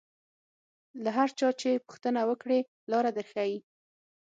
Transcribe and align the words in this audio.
له 1.03 1.09
هر 1.17 1.29
چا 1.39 1.49
چې 1.61 1.83
پوښتنه 1.85 2.21
وکړې 2.29 2.59
لاره 2.91 3.11
در 3.17 3.25
ښیي. 3.31 3.55